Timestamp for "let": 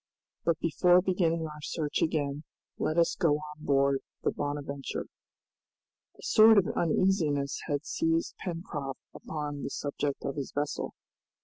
2.79-2.97